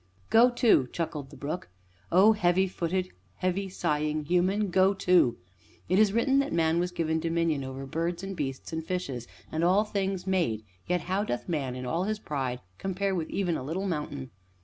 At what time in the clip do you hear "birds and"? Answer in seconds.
7.85-8.35